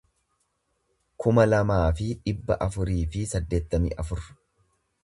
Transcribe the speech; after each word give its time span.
kuma 1.25 1.45
lamaa 1.51 1.83
fi 2.01 2.09
dhibba 2.25 2.59
afurii 2.69 2.99
fi 3.13 3.25
saddeettamii 3.37 3.97
afur 4.07 4.27